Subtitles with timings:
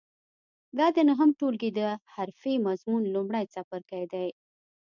[0.77, 1.81] دا د نهم ټولګي د
[2.13, 4.27] حرفې مضمون لومړی څپرکی دی.